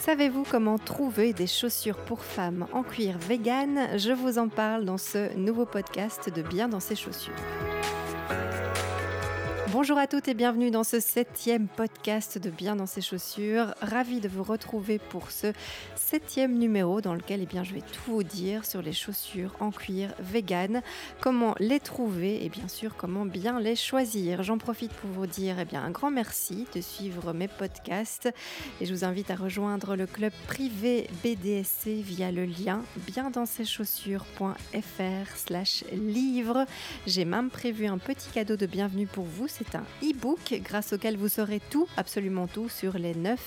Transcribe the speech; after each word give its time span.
Savez-vous 0.00 0.44
comment 0.50 0.78
trouver 0.78 1.34
des 1.34 1.46
chaussures 1.46 1.98
pour 1.98 2.24
femmes 2.24 2.66
en 2.72 2.82
cuir 2.82 3.18
vegan? 3.18 3.98
Je 3.98 4.12
vous 4.12 4.38
en 4.38 4.48
parle 4.48 4.86
dans 4.86 4.96
ce 4.96 5.36
nouveau 5.36 5.66
podcast 5.66 6.34
de 6.34 6.40
Bien 6.40 6.68
dans 6.70 6.80
ses 6.80 6.96
chaussures. 6.96 7.34
Bonjour 9.80 9.96
à 9.96 10.06
toutes 10.06 10.28
et 10.28 10.34
bienvenue 10.34 10.70
dans 10.70 10.84
ce 10.84 11.00
septième 11.00 11.66
podcast 11.66 12.36
de 12.36 12.50
Bien 12.50 12.76
dans 12.76 12.84
ses 12.84 13.00
chaussures. 13.00 13.74
Ravi 13.80 14.20
de 14.20 14.28
vous 14.28 14.42
retrouver 14.42 14.98
pour 14.98 15.30
ce 15.30 15.54
septième 15.94 16.58
numéro 16.58 17.00
dans 17.00 17.14
lequel 17.14 17.40
eh 17.42 17.46
bien, 17.46 17.64
je 17.64 17.72
vais 17.72 17.80
tout 17.80 18.12
vous 18.12 18.22
dire 18.22 18.66
sur 18.66 18.82
les 18.82 18.92
chaussures 18.92 19.56
en 19.58 19.70
cuir 19.70 20.12
vegan, 20.18 20.82
comment 21.22 21.54
les 21.60 21.80
trouver 21.80 22.44
et 22.44 22.50
bien 22.50 22.68
sûr 22.68 22.94
comment 22.94 23.24
bien 23.24 23.58
les 23.58 23.74
choisir. 23.74 24.42
J'en 24.42 24.58
profite 24.58 24.92
pour 24.92 25.08
vous 25.08 25.26
dire 25.26 25.58
eh 25.58 25.64
bien, 25.64 25.82
un 25.82 25.90
grand 25.90 26.10
merci 26.10 26.66
de 26.74 26.82
suivre 26.82 27.32
mes 27.32 27.48
podcasts 27.48 28.28
et 28.82 28.84
je 28.84 28.92
vous 28.92 29.06
invite 29.06 29.30
à 29.30 29.34
rejoindre 29.34 29.96
le 29.96 30.06
club 30.06 30.34
privé 30.46 31.08
BDSC 31.24 32.02
via 32.02 32.30
le 32.30 32.44
lien 32.44 32.82
biendansceschaussures.fr 33.06 35.36
slash 35.36 35.84
livre. 35.90 36.66
J'ai 37.06 37.24
même 37.24 37.48
prévu 37.48 37.86
un 37.86 37.96
petit 37.96 38.28
cadeau 38.28 38.56
de 38.56 38.66
bienvenue 38.66 39.06
pour 39.06 39.24
vous 39.24 39.48
un 39.74 39.84
e-book 40.02 40.60
grâce 40.62 40.92
auquel 40.92 41.16
vous 41.16 41.28
saurez 41.28 41.60
tout, 41.70 41.86
absolument 41.96 42.46
tout, 42.46 42.68
sur 42.68 42.98
les 42.98 43.14
9 43.14 43.38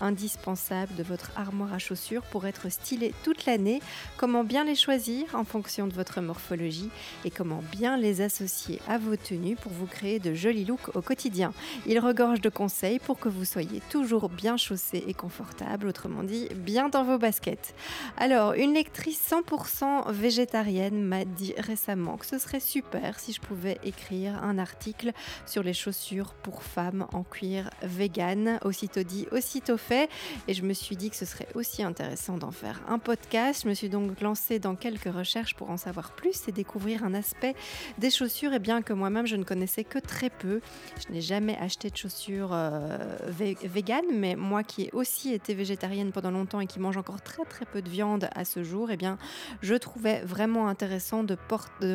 indispensables 0.00 0.94
de 0.94 1.02
votre 1.02 1.30
armoire 1.36 1.72
à 1.72 1.78
chaussures 1.78 2.22
pour 2.22 2.46
être 2.46 2.70
stylé 2.70 3.14
toute 3.24 3.46
l'année, 3.46 3.80
comment 4.16 4.44
bien 4.44 4.64
les 4.64 4.74
choisir 4.74 5.34
en 5.34 5.44
fonction 5.44 5.86
de 5.86 5.94
votre 5.94 6.20
morphologie 6.20 6.90
et 7.24 7.30
comment 7.30 7.62
bien 7.72 7.96
les 7.96 8.20
associer 8.20 8.80
à 8.88 8.98
vos 8.98 9.16
tenues 9.16 9.56
pour 9.56 9.72
vous 9.72 9.86
créer 9.86 10.18
de 10.18 10.34
jolis 10.34 10.64
looks 10.64 10.94
au 10.94 11.02
quotidien. 11.02 11.52
Il 11.86 11.98
regorge 11.98 12.40
de 12.40 12.48
conseils 12.48 12.98
pour 12.98 13.18
que 13.18 13.28
vous 13.28 13.44
soyez 13.44 13.80
toujours 13.90 14.28
bien 14.28 14.56
chaussé 14.56 15.04
et 15.06 15.14
confortable, 15.14 15.86
autrement 15.86 16.22
dit, 16.22 16.48
bien 16.54 16.88
dans 16.88 17.04
vos 17.04 17.18
baskets. 17.18 17.74
Alors, 18.16 18.52
une 18.54 18.74
lectrice 18.74 19.30
100% 19.30 20.12
végétarienne 20.12 21.02
m'a 21.02 21.24
dit 21.24 21.54
récemment 21.58 22.16
que 22.16 22.26
ce 22.26 22.38
serait 22.38 22.60
super 22.60 23.18
si 23.18 23.32
je 23.32 23.40
pouvais 23.40 23.78
écrire 23.84 24.42
un 24.42 24.58
article 24.58 25.12
sur 25.46 25.55
les 25.62 25.72
chaussures 25.72 26.34
pour 26.34 26.62
femmes 26.62 27.06
en 27.12 27.22
cuir 27.22 27.70
vegan. 27.82 28.58
Aussitôt 28.64 29.02
dit, 29.02 29.26
aussitôt 29.32 29.76
fait. 29.76 30.08
Et 30.48 30.54
je 30.54 30.62
me 30.62 30.72
suis 30.72 30.96
dit 30.96 31.10
que 31.10 31.16
ce 31.16 31.24
serait 31.24 31.48
aussi 31.54 31.82
intéressant 31.82 32.38
d'en 32.38 32.50
faire 32.50 32.80
un 32.88 32.98
podcast. 32.98 33.62
Je 33.64 33.68
me 33.68 33.74
suis 33.74 33.88
donc 33.88 34.20
lancée 34.20 34.58
dans 34.58 34.74
quelques 34.74 35.12
recherches 35.12 35.54
pour 35.54 35.70
en 35.70 35.76
savoir 35.76 36.12
plus 36.12 36.48
et 36.48 36.52
découvrir 36.52 37.04
un 37.04 37.14
aspect 37.14 37.54
des 37.98 38.10
chaussures 38.10 38.52
et 38.52 38.58
bien 38.58 38.82
que 38.82 38.92
moi-même 38.92 39.26
je 39.26 39.36
ne 39.36 39.44
connaissais 39.44 39.84
que 39.84 39.98
très 39.98 40.30
peu. 40.30 40.60
Je 41.06 41.12
n'ai 41.12 41.20
jamais 41.20 41.56
acheté 41.58 41.90
de 41.90 41.96
chaussures 41.96 42.50
euh, 42.52 43.16
vegan, 43.28 44.04
mais 44.12 44.36
moi 44.36 44.62
qui 44.62 44.84
ai 44.84 44.90
aussi 44.92 45.32
été 45.32 45.54
végétarienne 45.54 46.12
pendant 46.12 46.30
longtemps 46.30 46.60
et 46.60 46.66
qui 46.66 46.80
mange 46.80 46.96
encore 46.96 47.20
très 47.20 47.44
très 47.44 47.64
peu 47.64 47.82
de 47.82 47.88
viande 47.88 48.28
à 48.34 48.44
ce 48.44 48.62
jour, 48.62 48.90
eh 48.90 48.96
bien 48.96 49.18
je 49.62 49.74
trouvais 49.74 50.20
vraiment 50.20 50.68
intéressant 50.68 51.22
de 51.24 51.36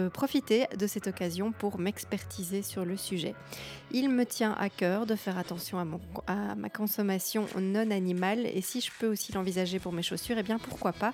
profiter 0.10 0.68
de 0.78 0.88
cette 0.88 1.08
occasion 1.08 1.52
pour 1.52 1.80
m'expertiser 1.80 2.62
sur 2.62 2.86
le 2.86 2.98
sujet. 2.98 3.36
Il 3.92 4.10
me 4.10 4.26
tient 4.26 4.54
à 4.54 4.70
cœur 4.70 5.06
de 5.06 5.16
faire 5.16 5.38
attention 5.38 5.78
à, 6.28 6.56
ma 6.56 6.70
consommation 6.70 7.48
non 7.60 7.92
animale 7.92 8.46
et 8.46 8.62
si 8.62 8.80
je 8.80 8.90
peux 9.00 9.08
aussi 9.08 9.34
l'envisager 9.34 9.80
pour 9.80 9.92
mes 9.92 10.04
chaussures, 10.04 10.38
eh 10.40 10.44
bien 10.44 10.60
pourquoi 10.60 10.94
pas? 10.94 11.14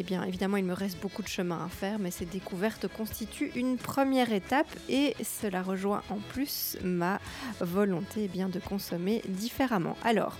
Eh 0.00 0.02
bien 0.02 0.22
évidemment 0.24 0.56
il 0.56 0.64
me 0.64 0.72
reste 0.72 0.98
beaucoup 1.00 1.22
de 1.22 1.28
chemin 1.28 1.64
à 1.64 1.68
faire 1.68 1.98
mais 1.98 2.10
ces 2.10 2.24
découvertes 2.24 2.88
constituent 2.88 3.52
une 3.54 3.76
première 3.76 4.32
étape 4.32 4.68
et 4.88 5.14
cela 5.22 5.62
rejoint 5.62 6.02
en 6.10 6.18
plus 6.32 6.78
ma 6.82 7.20
volonté 7.60 8.22
eh 8.24 8.28
bien, 8.28 8.48
de 8.48 8.58
consommer 8.58 9.22
différemment. 9.28 9.96
Alors, 10.04 10.36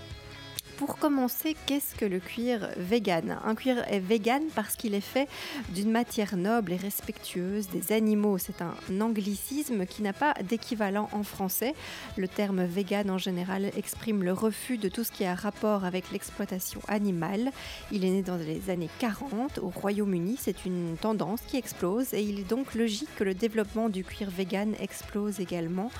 pour 0.77 0.97
commencer, 0.97 1.55
qu'est-ce 1.65 1.95
que 1.95 2.05
le 2.05 2.19
cuir 2.19 2.69
vegan? 2.77 3.39
Un 3.43 3.55
cuir 3.55 3.83
est 3.89 3.99
vegan 3.99 4.43
parce 4.55 4.75
qu'il 4.75 4.93
est 4.93 5.01
fait 5.01 5.27
d'une 5.73 5.89
matière 5.89 6.37
noble 6.37 6.71
et 6.71 6.77
respectueuse 6.77 7.67
des 7.69 7.91
animaux. 7.91 8.37
C'est 8.37 8.61
un 8.61 9.01
anglicisme 9.01 9.87
qui 9.87 10.03
n'a 10.03 10.13
pas 10.13 10.35
d'équivalent 10.43 11.09
en 11.13 11.23
français. 11.23 11.73
Le 12.15 12.27
terme 12.27 12.63
vegan 12.63 13.09
en 13.09 13.17
général 13.17 13.71
exprime 13.75 14.23
le 14.23 14.33
refus 14.33 14.77
de 14.77 14.87
tout 14.87 15.03
ce 15.03 15.11
qui 15.11 15.25
a 15.25 15.33
rapport 15.33 15.83
avec 15.83 16.11
l'exploitation 16.11 16.79
animale. 16.87 17.51
Il 17.91 18.05
est 18.05 18.11
né 18.11 18.21
dans 18.21 18.37
les 18.37 18.69
années 18.69 18.89
40 18.99 19.57
au 19.57 19.69
Royaume-Uni. 19.69 20.37
C'est 20.39 20.65
une 20.65 20.95
tendance 21.01 21.41
qui 21.47 21.57
explose 21.57 22.13
et 22.13 22.21
il 22.21 22.39
est 22.39 22.47
donc 22.47 22.75
logique 22.75 23.09
que 23.15 23.23
le 23.23 23.33
développement 23.33 23.89
du 23.89 24.03
cuir 24.03 24.29
vegan 24.29 24.75
explose 24.79 25.39
également. 25.39 25.91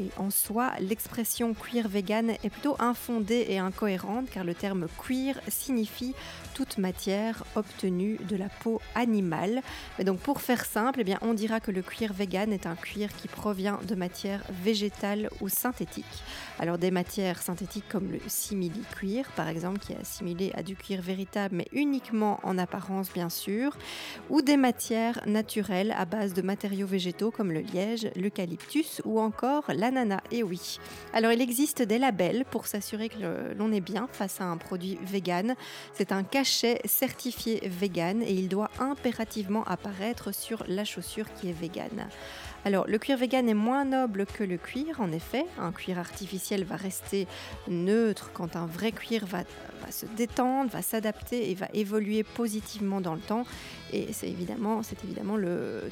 Et 0.00 0.08
en 0.16 0.30
soi, 0.30 0.72
l'expression 0.80 1.54
cuir 1.54 1.86
vegan 1.86 2.30
est 2.30 2.50
plutôt 2.50 2.76
infondée 2.80 3.46
et 3.48 3.58
incohérente 3.58 4.23
car 4.32 4.44
le 4.44 4.54
terme 4.54 4.86
cuir 4.98 5.40
signifie 5.48 6.14
toute 6.54 6.78
matière 6.78 7.44
obtenue 7.56 8.18
de 8.28 8.36
la 8.36 8.48
peau 8.48 8.80
animale. 8.94 9.62
Mais 9.98 10.04
donc 10.04 10.20
pour 10.20 10.40
faire 10.40 10.64
simple, 10.64 11.02
eh 11.06 11.14
on 11.22 11.34
dira 11.34 11.60
que 11.60 11.70
le 11.70 11.82
cuir 11.82 12.12
vegan 12.12 12.52
est 12.52 12.66
un 12.66 12.76
cuir 12.76 13.08
qui 13.16 13.28
provient 13.28 13.78
de 13.86 13.94
matières 13.94 14.42
végétales 14.62 15.28
ou 15.40 15.48
synthétiques. 15.48 16.04
Alors 16.58 16.78
des 16.78 16.90
matières 16.90 17.42
synthétiques 17.42 17.88
comme 17.88 18.10
le 18.10 18.20
simili-cuir 18.26 19.30
par 19.32 19.48
exemple 19.48 19.78
qui 19.78 19.92
est 19.92 20.00
assimilé 20.00 20.52
à 20.54 20.62
du 20.62 20.76
cuir 20.76 21.02
véritable 21.02 21.56
mais 21.56 21.66
uniquement 21.72 22.40
en 22.42 22.58
apparence 22.58 23.12
bien 23.12 23.28
sûr, 23.28 23.76
ou 24.30 24.42
des 24.42 24.56
matières 24.56 25.20
naturelles 25.26 25.94
à 25.96 26.04
base 26.04 26.34
de 26.34 26.42
matériaux 26.42 26.86
végétaux 26.86 27.30
comme 27.30 27.52
le 27.52 27.60
liège, 27.60 28.08
l'eucalyptus 28.16 29.02
ou 29.04 29.20
encore 29.20 29.64
l'ananas. 29.68 30.22
Et 30.30 30.42
oui. 30.42 30.78
Alors 31.12 31.32
il 31.32 31.40
existe 31.40 31.82
des 31.82 31.98
labels 31.98 32.44
pour 32.50 32.66
s'assurer 32.66 33.08
que 33.08 33.54
l'on 33.56 33.72
est 33.72 33.80
bien 33.80 34.08
face 34.14 34.40
à 34.40 34.44
un 34.44 34.56
produit 34.56 34.98
vegan. 35.02 35.54
C'est 35.92 36.12
un 36.12 36.22
cachet 36.22 36.80
certifié 36.84 37.60
vegan 37.68 38.22
et 38.22 38.32
il 38.32 38.48
doit 38.48 38.70
impérativement 38.78 39.64
apparaître 39.64 40.32
sur 40.32 40.64
la 40.68 40.84
chaussure 40.84 41.26
qui 41.34 41.50
est 41.50 41.52
vegan. 41.52 42.08
Alors, 42.66 42.86
le 42.88 42.98
cuir 42.98 43.18
vegan 43.18 43.46
est 43.46 43.54
moins 43.54 43.84
noble 43.84 44.24
que 44.24 44.42
le 44.42 44.56
cuir, 44.56 45.00
en 45.00 45.12
effet. 45.12 45.44
Un 45.58 45.70
cuir 45.70 45.98
artificiel 45.98 46.64
va 46.64 46.76
rester 46.76 47.26
neutre 47.68 48.30
quand 48.32 48.56
un 48.56 48.64
vrai 48.64 48.90
cuir 48.90 49.26
va, 49.26 49.42
se 49.90 50.06
détendre, 50.06 50.70
va 50.70 50.80
s'adapter 50.80 51.50
et 51.50 51.54
va 51.54 51.68
évoluer 51.74 52.22
positivement 52.22 53.02
dans 53.02 53.14
le 53.14 53.20
temps. 53.20 53.44
Et 53.94 54.12
c'est 54.12 54.28
évidemment, 54.28 54.80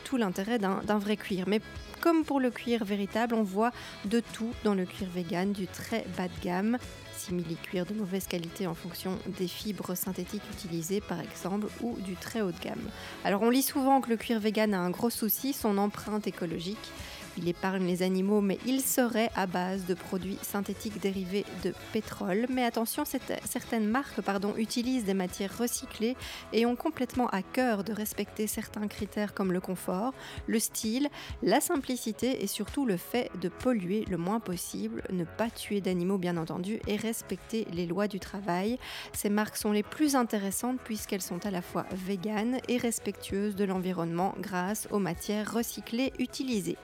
tout 0.05 0.17
l'intérêt 0.17 0.59
d'un 0.59 0.99
vrai 0.99 1.17
cuir. 1.17 1.45
Mais 1.47 1.61
comme 2.01 2.25
pour 2.25 2.41
le 2.41 2.51
cuir 2.51 2.85
véritable, 2.85 3.37
on 3.37 3.45
voit 3.45 3.71
de 4.07 4.19
tout 4.19 4.53
dans 4.65 4.75
le 4.75 4.85
cuir 4.85 5.09
vegan, 5.15 5.53
du 5.53 5.69
très 5.69 6.05
bas 6.17 6.27
de 6.27 6.45
gamme 6.45 6.79
simili-cuir 7.15 7.87
de 7.87 7.95
mauvaise 7.95 8.27
qualité 8.27 8.67
en 8.67 8.75
fonction 8.75 9.17
des 9.39 9.47
fibres 9.47 9.95
synthétiques 9.95 10.43
utilisées 10.53 11.01
par 11.01 11.21
exemple 11.21 11.69
ou 11.81 11.97
du 12.01 12.17
très 12.17 12.41
haut 12.41 12.51
de 12.51 12.59
gamme. 12.59 12.91
Alors 13.25 13.43
on 13.43 13.51
lit 13.51 13.63
souvent 13.63 14.01
que 14.01 14.11
le 14.11 14.17
cuir 14.17 14.41
vegan 14.41 14.75
a 14.75 14.81
un 14.81 14.91
gros 14.91 15.11
souci, 15.11 15.53
son 15.53 15.79
empreinte 15.79 16.27
écologique. 16.27 16.91
Il 17.39 17.49
épargne 17.49 17.87
les 17.87 18.03
animaux, 18.03 18.41
mais 18.41 18.59
il 18.67 18.81
serait 18.81 19.31
à 19.35 19.47
base 19.47 19.87
de 19.87 19.95
produits 19.95 20.39
synthétiques 20.43 21.01
dérivés 21.01 21.45
de 21.65 21.73
pétrole. 21.93 22.47
Mais 22.51 22.65
attention, 22.65 23.05
certaines 23.45 23.87
marques 23.87 24.21
pardon, 24.21 24.55
utilisent 24.57 25.05
des 25.05 25.15
matières 25.15 25.57
recyclées 25.57 26.17
et 26.53 26.67
ont 26.67 26.77
complètement 26.77 27.29
à 27.29 27.43
cœur 27.43 27.85
de 27.85 27.93
respecter 27.93 28.47
certains 28.47 28.87
critères 28.87 29.35
comme 29.35 29.53
le 29.53 29.61
confort, 29.61 30.13
le 30.47 30.59
style, 30.59 31.09
la 31.43 31.61
simplicité 31.61 32.43
et 32.43 32.47
surtout 32.47 32.85
le 32.85 32.97
fait 32.97 33.31
de 33.41 33.49
polluer 33.49 34.05
le 34.11 34.19
moins 34.19 34.41
possible, 34.41 35.03
ne 35.11 35.25
pas 35.25 35.51
tuer 35.51 35.81
d'animaux 35.81 36.19
bien 36.19 36.37
entendu 36.37 36.81
et 36.87 36.97
respecter 36.97 37.67
les 37.73 37.87
lois 37.87 38.09
du 38.09 38.21
travail. 38.21 38.79
Ces 39.13 39.31
marques 39.31 39.57
sont 39.57 39.73
les 39.73 39.83
plus 39.83 40.17
intéressantes 40.17 40.81
puisqu'elles 40.85 41.23
sont 41.23 41.45
à 41.47 41.51
la 41.51 41.63
fois 41.63 41.87
véganes 41.93 42.59
et 42.69 42.77
respectueuses 42.77 43.57
de 43.57 43.65
l'environnement 43.65 44.35
grâce 44.39 44.89
aux 44.91 44.99
matières 44.99 45.53
recyclées 45.53 46.13
utilisées. 46.19 46.79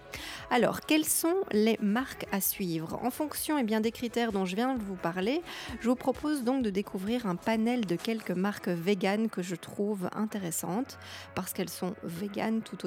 Alors, 0.51 0.81
quelles 0.81 1.05
sont 1.05 1.37
les 1.53 1.77
marques 1.83 2.27
à 2.33 2.41
suivre? 2.41 2.99
En 3.03 3.11
fonction 3.11 3.59
eh 3.59 3.65
bien, 3.65 3.83
des 3.83 3.93
critères 3.93 4.33
dont 4.33 4.47
je 4.47 4.57
viens 4.57 4.77
de 4.77 4.83
vous 4.83 4.95
parler, 4.95 5.43
je 5.83 5.89
vous 5.91 5.95
propose 5.95 6.43
donc 6.43 6.63
de 6.63 6.71
découvrir 6.71 7.27
un 7.27 7.37
panel 7.37 7.85
de 7.85 7.97
quelques 7.97 8.31
marques 8.31 8.69
véganes 8.69 9.29
que 9.29 9.43
je 9.43 9.55
trouve 9.55 10.09
intéressantes 10.15 10.99
parce 11.35 11.53
qu'elles 11.53 11.69
sont 11.69 11.95
véganes 12.03 12.63
tout, 12.63 12.79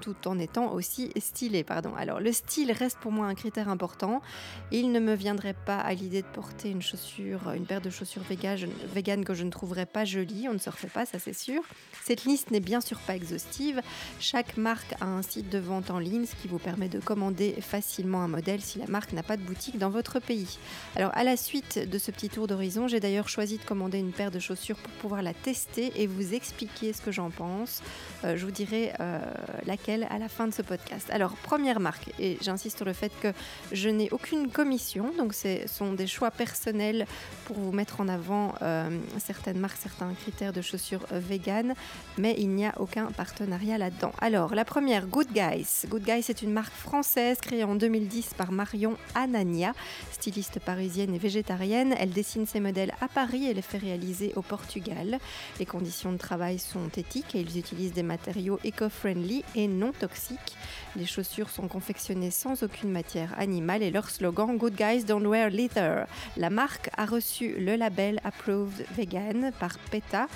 tout 0.00 0.28
en 0.28 0.38
étant 0.38 0.72
aussi 0.72 1.10
stylées. 1.18 1.64
Pardon. 1.64 1.94
Alors, 1.96 2.18
le 2.18 2.32
style 2.32 2.72
reste 2.72 2.98
pour 2.98 3.12
moi 3.12 3.26
un 3.26 3.34
critère 3.34 3.68
important. 3.68 4.22
Il 4.70 4.90
ne 4.90 4.98
me 4.98 5.12
viendrait 5.12 5.52
pas 5.52 5.78
à 5.78 5.92
l'idée 5.92 6.22
de 6.22 6.28
porter 6.28 6.70
une 6.70 6.80
chaussure, 6.80 7.50
une 7.54 7.66
paire 7.66 7.82
de 7.82 7.90
chaussures 7.90 8.22
véganes 8.22 9.24
que 9.26 9.34
je 9.34 9.44
ne 9.44 9.50
trouverais 9.50 9.84
pas 9.84 10.06
jolie. 10.06 10.48
On 10.48 10.54
ne 10.54 10.58
se 10.58 10.70
refait 10.70 10.88
pas, 10.88 11.04
ça 11.04 11.18
c'est 11.18 11.34
sûr. 11.34 11.62
Cette 12.04 12.24
liste 12.24 12.50
n'est 12.50 12.60
bien 12.60 12.80
sûr 12.80 12.98
pas 13.00 13.16
exhaustive. 13.16 13.82
Chaque 14.18 14.56
marque 14.56 14.94
a 15.02 15.04
un 15.04 15.20
site 15.20 15.50
de 15.50 15.58
vente 15.58 15.90
en 15.90 15.98
ligne, 15.98 16.24
ce 16.24 16.34
qui 16.36 16.48
vous 16.48 16.58
permet 16.58 16.88
de 16.88 17.01
commander 17.02 17.54
facilement 17.60 18.22
un 18.22 18.28
modèle 18.28 18.60
si 18.60 18.78
la 18.78 18.86
marque 18.86 19.12
n'a 19.12 19.22
pas 19.22 19.36
de 19.36 19.42
boutique 19.42 19.78
dans 19.78 19.90
votre 19.90 20.20
pays. 20.20 20.58
Alors 20.96 21.10
à 21.14 21.24
la 21.24 21.36
suite 21.36 21.78
de 21.78 21.98
ce 21.98 22.10
petit 22.10 22.28
tour 22.28 22.46
d'horizon, 22.46 22.88
j'ai 22.88 23.00
d'ailleurs 23.00 23.28
choisi 23.28 23.58
de 23.58 23.64
commander 23.64 23.98
une 23.98 24.12
paire 24.12 24.30
de 24.30 24.38
chaussures 24.38 24.76
pour 24.76 24.92
pouvoir 24.94 25.22
la 25.22 25.34
tester 25.34 25.92
et 25.96 26.06
vous 26.06 26.34
expliquer 26.34 26.92
ce 26.92 27.02
que 27.02 27.10
j'en 27.10 27.30
pense. 27.30 27.82
Euh, 28.24 28.36
je 28.36 28.44
vous 28.44 28.50
dirai 28.50 28.92
euh, 29.00 29.20
laquelle 29.66 30.06
à 30.10 30.18
la 30.18 30.28
fin 30.28 30.46
de 30.46 30.54
ce 30.54 30.62
podcast. 30.62 31.08
Alors 31.10 31.32
première 31.36 31.80
marque, 31.80 32.10
et 32.18 32.38
j'insiste 32.40 32.76
sur 32.76 32.86
le 32.86 32.92
fait 32.92 33.12
que 33.20 33.32
je 33.72 33.88
n'ai 33.88 34.08
aucune 34.10 34.50
commission, 34.50 35.12
donc 35.18 35.34
ce 35.34 35.66
sont 35.66 35.92
des 35.92 36.06
choix 36.06 36.30
personnels 36.30 37.06
pour 37.44 37.58
vous 37.58 37.72
mettre 37.72 38.00
en 38.00 38.08
avant 38.08 38.54
euh, 38.62 38.88
certaines 39.18 39.58
marques, 39.58 39.78
certains 39.82 40.12
critères 40.14 40.52
de 40.52 40.62
chaussures 40.62 41.06
vegan, 41.10 41.74
mais 42.18 42.34
il 42.38 42.50
n'y 42.50 42.66
a 42.66 42.74
aucun 42.78 43.06
partenariat 43.06 43.78
là-dedans. 43.78 44.12
Alors 44.20 44.54
la 44.54 44.64
première, 44.64 45.06
Good 45.06 45.32
Guys. 45.32 45.86
Good 45.88 46.04
Guys 46.04 46.26
est 46.28 46.42
une 46.42 46.52
marque 46.52 46.72
française 46.72 46.91
créée 47.40 47.64
en 47.64 47.74
2010 47.74 48.34
par 48.34 48.52
Marion 48.52 48.96
Anania, 49.14 49.72
styliste 50.10 50.60
parisienne 50.60 51.14
et 51.14 51.18
végétarienne. 51.18 51.94
Elle 51.98 52.10
dessine 52.10 52.44
ses 52.44 52.60
modèles 52.60 52.92
à 53.00 53.08
Paris 53.08 53.46
et 53.46 53.54
les 53.54 53.62
fait 53.62 53.78
réaliser 53.78 54.32
au 54.36 54.42
Portugal. 54.42 55.18
Les 55.58 55.64
conditions 55.64 56.12
de 56.12 56.18
travail 56.18 56.58
sont 56.58 56.88
éthiques 56.96 57.34
et 57.34 57.40
ils 57.40 57.58
utilisent 57.58 57.94
des 57.94 58.02
matériaux 58.02 58.58
éco-friendly 58.62 59.42
et 59.54 59.68
non 59.68 59.92
toxiques. 59.92 60.56
Les 60.94 61.06
chaussures 61.06 61.48
sont 61.48 61.66
confectionnées 61.66 62.30
sans 62.30 62.62
aucune 62.62 62.90
matière 62.90 63.34
animale 63.38 63.82
et 63.82 63.90
leur 63.90 64.10
slogan 64.10 64.58
Good 64.58 64.74
Guys 64.74 65.04
Don't 65.04 65.26
Wear 65.26 65.48
Leather. 65.48 66.06
La 66.36 66.50
marque 66.50 66.90
a 66.98 67.06
reçu 67.06 67.54
le 67.58 67.76
label 67.76 68.20
Approved 68.22 68.84
Vegan 68.94 69.50
par 69.58 69.78
PETA 69.90 70.26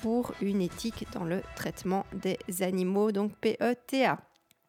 pour 0.00 0.32
une 0.40 0.62
éthique 0.62 1.06
dans 1.12 1.24
le 1.24 1.42
traitement 1.56 2.06
des 2.14 2.38
animaux, 2.62 3.12
donc 3.12 3.32
PETA. 3.36 4.25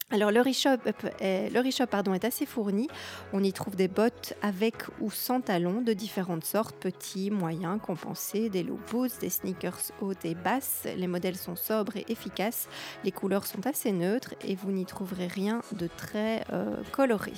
Alors 0.10 0.32
le 0.32 0.40
est, 0.40 1.50
le 1.50 1.86
pardon, 1.86 2.14
est 2.14 2.24
assez 2.24 2.46
fourni. 2.46 2.88
On 3.34 3.44
y 3.44 3.52
trouve 3.52 3.76
des 3.76 3.90
bottes 3.90 4.36
avec 4.42 4.76
ou 5.02 5.12
sans 5.12 5.42
talons 5.42 5.82
de 5.82 5.92
différentes 5.92 6.46
sortes, 6.46 6.78
petits, 6.78 7.30
moyens, 7.30 7.78
compensés, 7.86 8.48
des 8.48 8.64
low 8.64 8.80
boots, 8.90 9.20
des 9.20 9.30
sneakers 9.30 9.92
hautes 10.00 10.24
et 10.24 10.34
basses. 10.34 10.88
Les 10.96 11.08
modèles 11.08 11.36
sont 11.36 11.58
sobres 11.58 11.98
et 11.98 12.06
efficaces. 12.08 12.70
Les 13.04 13.12
couleurs 13.12 13.46
sont 13.46 13.68
assez 13.68 13.92
neutres 13.92 14.34
et 14.48 14.56
vous 14.56 14.72
n'y 14.72 14.86
trouverez 14.86 15.28
rien 15.28 15.62
de 15.74 15.90
très 15.98 16.46
euh, 16.54 16.78
coloré. 16.94 17.34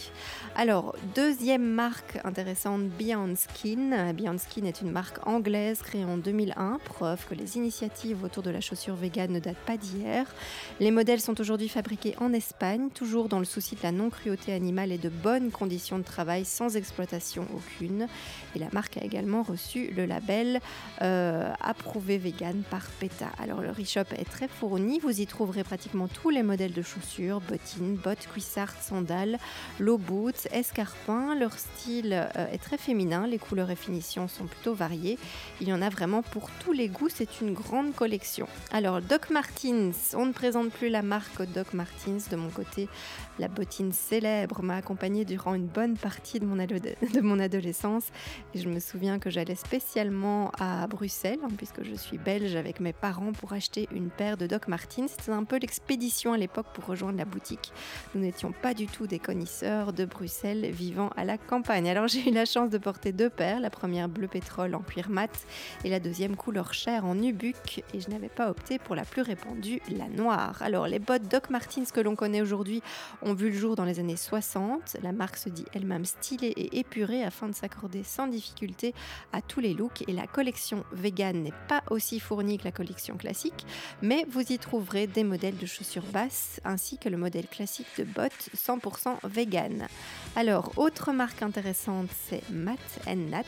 Alors 0.56 0.96
deuxième 1.16 1.66
marque 1.66 2.20
intéressante, 2.24 2.84
Beyond 2.84 3.34
Skin. 3.36 4.14
Beyond 4.14 4.38
Skin 4.38 4.66
est 4.66 4.82
une 4.82 4.92
marque 4.92 5.26
anglaise 5.26 5.82
créée 5.82 6.06
en 6.06 6.18
2001, 6.18 6.78
preuve 6.86 7.26
que 7.26 7.34
les 7.34 7.58
initiatives 7.58 8.24
autour 8.24 8.44
de 8.44 8.52
la 8.52 8.62
chaussure 8.62 8.94
végane 8.94 9.32
ne 9.32 9.40
datent 9.40 9.58
pas 9.66 9.78
d'hier. 9.78 10.28
Les 10.80 10.92
modèles 10.92 11.20
sont 11.20 11.42
aujourd'hui 11.42 11.68
fabriqués 11.68 12.14
en 12.20 12.32
Espagne 12.32 12.59
toujours 12.94 13.30
dans 13.30 13.40
le 13.40 13.46
souci 13.46 13.76
de 13.76 13.84
la 13.84 13.92
non-cruauté 13.92 14.52
animale 14.52 14.92
et 14.92 14.98
de 14.98 15.08
bonnes 15.08 15.50
conditions 15.50 15.98
de 15.98 16.04
travail 16.04 16.44
sans 16.44 16.76
exploitation 16.76 17.48
aucune. 17.56 18.08
Et 18.54 18.60
la 18.60 18.68
marque 18.74 18.98
a 18.98 19.04
également 19.04 19.44
reçu 19.44 19.92
le 19.96 20.06
label 20.06 20.60
euh, 21.02 21.52
approuvé 21.62 22.18
vegan 22.18 22.64
par 22.70 22.86
PETA. 23.00 23.30
Alors 23.42 23.62
le 23.62 23.72
reshop 23.72 24.14
est 24.18 24.30
très 24.30 24.50
fourni, 24.50 25.00
vous 25.00 25.22
y 25.22 25.26
trouverez 25.26 25.64
pratiquement 25.64 26.10
tous 26.10 26.30
les 26.30 26.44
modèles 26.44 26.74
de 26.74 26.82
chaussures, 26.82 27.40
bottines, 27.40 27.96
bottes, 27.96 28.28
cuissardes, 28.32 28.82
sandales, 28.82 29.40
low 29.80 29.98
boots, 29.98 30.48
escarpins. 30.52 31.36
Leur 31.36 31.58
style 31.58 32.30
euh, 32.36 32.52
est 32.52 32.62
très 32.62 32.78
féminin, 32.78 33.26
les 33.26 33.40
couleurs 33.40 33.72
et 33.72 33.78
finitions 33.78 34.28
sont 34.28 34.46
plutôt 34.46 34.74
variées. 34.74 35.18
Il 35.62 35.70
y 35.70 35.74
en 35.74 35.82
a 35.82 35.90
vraiment 35.90 36.24
pour 36.24 36.50
tous 36.60 36.74
les 36.74 36.90
goûts, 36.90 37.10
c'est 37.10 37.40
une 37.40 37.54
grande 37.54 37.96
collection. 37.96 38.48
Alors 38.72 39.02
Doc 39.02 39.30
Martins, 39.30 39.92
on 40.14 40.26
ne 40.26 40.34
présente 40.34 40.72
plus 40.72 40.90
la 40.90 41.04
marque 41.04 41.42
Doc 41.54 41.74
Martins 41.74 42.18
de 42.30 42.36
mon 42.36 42.49
côté, 42.50 42.88
la 43.38 43.48
bottine 43.48 43.92
célèbre 43.92 44.62
m'a 44.62 44.76
accompagnée 44.76 45.26
durant 45.26 45.54
une 45.54 45.68
bonne 45.68 45.98
partie 45.98 46.40
de 46.40 46.46
mon, 46.46 47.40
adolescence. 47.40 48.06
Et 48.54 48.60
je 48.60 48.70
me 48.70 48.80
souviens 48.80 49.20
que 49.20 49.30
j'allais 49.30 49.56
spécialement 49.56 50.52
à 50.60 50.88
Bruxelles, 50.88 51.40
hein, 51.44 51.50
puisque 51.58 51.84
je 51.84 51.96
suis 51.96 52.18
belge, 52.18 52.56
avec 52.56 52.80
mes 52.80 52.94
parents 52.94 53.32
pour 53.32 53.54
acheter 53.54 53.88
une 53.92 54.10
paire 54.10 54.38
de 54.38 54.48
Doc 54.48 54.68
Martens. 54.68 55.10
C'était 55.10 55.32
un 55.32 55.44
peu 55.44 55.58
l'expédition 55.58 56.34
à 56.34 56.38
l'époque 56.38 56.68
pour 56.74 56.86
rejoindre 56.86 57.18
la 57.18 57.26
boutique. 57.26 57.72
Nous 58.16 58.22
n'étions 58.22 58.52
pas 58.52 58.74
du 58.74 58.88
tout 58.88 59.08
des 59.08 59.20
connaisseurs 59.20 59.94
de 59.94 60.06
Bruxelles 60.06 60.70
vivant 60.72 61.10
à 61.16 61.24
la 61.24 61.38
campagne. 61.38 61.90
Alors 61.90 62.08
j'ai 62.08 62.30
eu 62.30 62.34
la 62.34 62.46
chance 62.46 62.70
de 62.70 62.78
porter 62.78 63.12
deux 63.12 63.30
paires, 63.30 63.60
la 63.60 63.70
première 63.70 64.10
bleu 64.10 64.28
pétrole 64.28 64.76
en 64.76 64.82
cuir 64.82 65.10
mat 65.10 65.32
et 65.84 65.90
la 65.90 66.00
deuxième 66.00 66.36
couleur 66.36 66.74
chair 66.74 67.06
en 67.06 67.16
nubuck. 67.16 67.84
Et 67.94 68.00
je 68.00 68.10
n'avais 68.10 68.30
pas 68.30 68.50
opté 68.50 68.80
pour 68.80 68.96
la 68.96 69.06
plus 69.06 69.22
répandue, 69.22 69.82
la 69.90 70.08
noire. 70.08 70.62
Alors 70.62 70.88
les 70.88 71.00
bottes 71.00 71.28
Doc 71.30 71.50
Martens 71.50 71.92
que 71.94 72.02
l'on 72.02 72.16
connaît 72.16 72.39
aujourd'hui 72.42 72.82
ont 73.22 73.34
vu 73.34 73.50
le 73.50 73.58
jour 73.58 73.76
dans 73.76 73.86
les 73.86 74.00
années 74.00 74.18
60. 74.18 74.98
La 75.02 75.12
marque 75.12 75.38
se 75.38 75.50
dit 75.50 75.66
elle-même 75.74 76.06
stylée 76.06 76.54
et 76.56 76.80
épurée 76.80 77.24
afin 77.24 77.48
de 77.48 77.56
s'accorder 77.56 78.04
sans 78.04 78.28
difficulté 78.28 78.94
à 79.34 79.42
tous 79.42 79.60
les 79.60 79.74
looks 79.74 80.04
et 80.08 80.14
la 80.14 80.28
collection 80.28 80.84
vegan 80.92 81.44
n'est 81.44 81.54
pas 81.68 81.84
aussi 81.90 82.20
fournie 82.20 82.58
que 82.58 82.66
la 82.66 82.72
collection 82.72 83.18
classique, 83.18 83.66
mais 84.02 84.26
vous 84.30 84.52
y 84.52 84.58
trouverez 84.58 85.08
des 85.08 85.24
modèles 85.24 85.58
de 85.58 85.66
chaussures 85.66 86.06
basses 86.14 86.60
ainsi 86.64 86.98
que 86.98 87.10
le 87.10 87.18
modèle 87.18 87.48
classique 87.48 87.88
de 87.98 88.04
bottes 88.04 88.50
100% 88.56 89.18
vegan. 89.24 89.88
Alors, 90.36 90.72
autre 90.78 91.12
marque 91.12 91.42
intéressante, 91.42 92.10
c'est 92.30 92.48
Mat 92.50 92.80
Nat. 93.08 93.44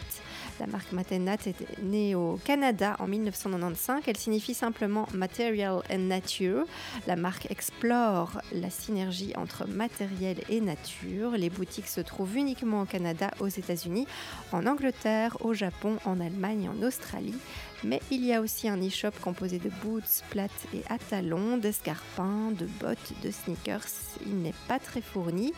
La 0.62 0.68
marque 0.68 0.92
Mat 0.92 1.10
Nat 1.10 1.38
est 1.48 1.82
née 1.82 2.14
au 2.14 2.40
Canada 2.46 2.96
en 3.00 3.08
1995. 3.08 4.04
Elle 4.06 4.16
signifie 4.16 4.54
simplement 4.54 5.08
Material 5.12 5.82
and 5.92 5.98
Nature. 5.98 6.66
La 7.08 7.16
marque 7.16 7.50
explore 7.50 8.40
la 8.52 8.70
synergie 8.70 9.34
entre 9.36 9.68
matériel 9.68 10.38
et 10.50 10.62
nature. 10.62 11.32
Les 11.32 11.50
boutiques 11.50 11.88
se 11.88 12.00
trouvent 12.00 12.38
uniquement 12.38 12.84
au 12.84 12.86
Canada, 12.86 13.32
aux 13.40 13.48
États-Unis, 13.48 14.06
en 14.52 14.68
Angleterre, 14.68 15.36
au 15.40 15.56
Japon, 15.56 15.98
en 16.06 16.20
Allemagne, 16.20 16.70
en 16.70 16.86
Australie. 16.86 17.40
Mais 17.84 18.00
il 18.12 18.24
y 18.24 18.32
a 18.32 18.42
aussi 18.42 18.70
un 18.70 18.78
e-shop 18.78 19.14
composé 19.24 19.58
de 19.58 19.72
boots 19.84 20.22
plates 20.30 20.52
et 20.76 20.84
à 20.90 21.00
talons, 21.00 21.58
d'escarpins, 21.58 22.52
de 22.52 22.68
bottes, 22.80 23.14
de 23.24 23.32
sneakers. 23.32 23.88
Il 24.28 24.44
n'est 24.44 24.54
pas 24.68 24.78
très 24.78 25.02
fourni. 25.02 25.54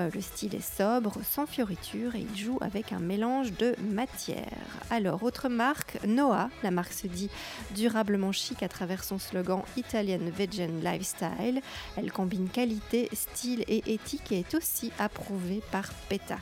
Euh, 0.00 0.10
le 0.14 0.20
style 0.20 0.54
est 0.54 0.76
sobre, 0.76 1.14
sans 1.22 1.46
fioritures 1.46 2.14
et 2.14 2.20
il 2.20 2.38
joue 2.38 2.58
avec 2.60 2.92
un 2.92 3.00
mélange 3.00 3.52
de 3.52 3.74
matières. 3.80 4.46
Alors, 4.90 5.22
autre 5.22 5.48
marque, 5.48 5.98
Noah. 6.06 6.48
La 6.62 6.70
marque 6.70 6.92
se 6.92 7.06
dit 7.06 7.30
durablement 7.74 8.32
chic 8.32 8.62
à 8.62 8.68
travers 8.68 9.04
son 9.04 9.18
slogan 9.18 9.62
Italian 9.76 10.20
Vegan 10.36 10.80
Lifestyle. 10.82 11.60
Elle 11.96 12.12
combine 12.12 12.48
qualité, 12.48 13.08
style 13.12 13.64
et 13.68 13.82
éthique 13.92 14.32
et 14.32 14.40
est 14.40 14.54
aussi 14.54 14.92
approuvée 14.98 15.62
par 15.70 15.92
PETA. 16.08 16.38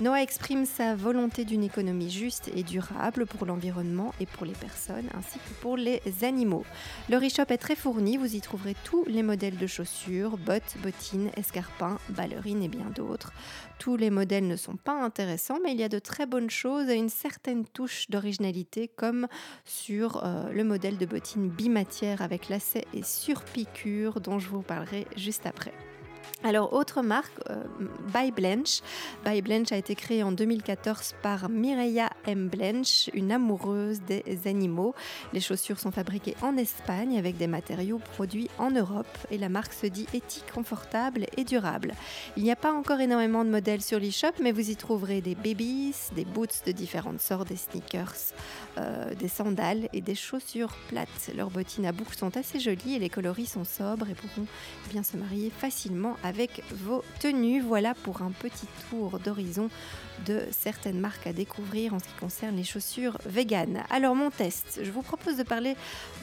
Noah 0.00 0.22
exprime 0.22 0.64
sa 0.64 0.94
volonté 0.94 1.44
d'une 1.44 1.62
économie 1.62 2.10
juste 2.10 2.50
et 2.54 2.62
durable 2.62 3.26
pour 3.26 3.44
l'environnement 3.44 4.14
et 4.20 4.26
pour 4.26 4.46
les 4.46 4.54
personnes 4.54 5.08
ainsi 5.14 5.38
que 5.38 5.60
pour 5.60 5.76
les 5.76 6.00
animaux. 6.22 6.64
Le 7.08 7.18
e-shop 7.18 7.44
est 7.50 7.58
très 7.58 7.76
fourni, 7.76 8.16
vous 8.16 8.34
y 8.34 8.40
trouverez 8.40 8.74
tous 8.84 9.04
les 9.06 9.22
modèles 9.22 9.58
de 9.58 9.66
chaussures, 9.66 10.38
bottes, 10.38 10.76
bottines, 10.82 11.30
escarpins, 11.36 11.98
ballerines 12.08 12.62
et 12.62 12.68
bien 12.68 12.86
d'autres. 12.94 12.99
Tous 13.78 13.96
les 13.96 14.10
modèles 14.10 14.46
ne 14.46 14.56
sont 14.56 14.76
pas 14.76 15.02
intéressants, 15.02 15.58
mais 15.62 15.72
il 15.72 15.80
y 15.80 15.84
a 15.84 15.88
de 15.88 15.98
très 15.98 16.26
bonnes 16.26 16.50
choses 16.50 16.88
et 16.88 16.96
une 16.96 17.08
certaine 17.08 17.64
touche 17.64 18.10
d'originalité 18.10 18.88
comme 18.88 19.26
sur 19.64 20.24
euh, 20.24 20.50
le 20.50 20.64
modèle 20.64 20.98
de 20.98 21.06
bottines 21.06 21.48
bimatière 21.48 22.22
avec 22.22 22.48
lacet 22.48 22.84
et 22.94 23.02
surpiqûre 23.02 24.20
dont 24.20 24.38
je 24.38 24.48
vous 24.48 24.62
parlerai 24.62 25.06
juste 25.16 25.46
après. 25.46 25.72
Alors, 26.42 26.72
autre 26.72 27.02
marque, 27.02 27.32
euh, 27.50 27.62
By 28.14 28.30
Blanche. 28.30 28.80
By 29.26 29.42
Blanche 29.42 29.72
a 29.72 29.76
été 29.76 29.94
créée 29.94 30.22
en 30.22 30.32
2014 30.32 31.14
par 31.22 31.50
Mireia 31.50 32.08
M. 32.26 32.48
Blanche, 32.48 33.10
une 33.12 33.30
amoureuse 33.30 34.00
des 34.00 34.24
animaux. 34.46 34.94
Les 35.34 35.40
chaussures 35.40 35.78
sont 35.78 35.90
fabriquées 35.90 36.36
en 36.40 36.56
Espagne 36.56 37.18
avec 37.18 37.36
des 37.36 37.46
matériaux 37.46 37.98
produits 37.98 38.48
en 38.58 38.70
Europe 38.70 39.06
et 39.30 39.36
la 39.36 39.50
marque 39.50 39.74
se 39.74 39.86
dit 39.86 40.06
éthique, 40.14 40.50
confortable 40.54 41.26
et 41.36 41.44
durable. 41.44 41.94
Il 42.36 42.42
n'y 42.42 42.50
a 42.50 42.56
pas 42.56 42.72
encore 42.72 43.00
énormément 43.00 43.44
de 43.44 43.50
modèles 43.50 43.82
sur 43.82 44.00
l'e-shop, 44.00 44.32
mais 44.40 44.52
vous 44.52 44.70
y 44.70 44.76
trouverez 44.76 45.20
des 45.20 45.34
babies, 45.34 45.94
des 46.14 46.24
boots 46.24 46.62
de 46.64 46.72
différentes 46.72 47.20
sortes, 47.20 47.48
des 47.48 47.56
sneakers, 47.56 48.32
euh, 48.78 49.14
des 49.14 49.28
sandales 49.28 49.88
et 49.92 50.00
des 50.00 50.14
chaussures 50.14 50.74
plates. 50.88 51.30
Leurs 51.36 51.50
bottines 51.50 51.86
à 51.86 51.92
boucles 51.92 52.16
sont 52.16 52.36
assez 52.36 52.60
jolies 52.60 52.94
et 52.94 52.98
les 52.98 53.10
coloris 53.10 53.46
sont 53.46 53.64
sobres 53.64 54.08
et 54.08 54.14
pourront 54.14 54.46
bien 54.90 55.02
se 55.02 55.16
marier 55.16 55.50
facilement 55.50 56.16
avec 56.22 56.62
vos 56.72 57.04
tenues. 57.18 57.60
Voilà 57.60 57.94
pour 57.94 58.22
un 58.22 58.30
petit 58.30 58.66
tour 58.88 59.18
d'horizon 59.18 59.68
de 60.26 60.42
certaines 60.50 61.00
marques 61.00 61.26
à 61.26 61.32
découvrir 61.32 61.94
en 61.94 61.98
ce 61.98 62.04
qui 62.04 62.14
concerne 62.20 62.56
les 62.56 62.64
chaussures 62.64 63.16
véganes. 63.24 63.82
Alors 63.90 64.14
mon 64.14 64.30
test, 64.30 64.80
je 64.82 64.90
vous 64.90 65.02
propose 65.02 65.36
de 65.36 65.42
parler 65.42 65.76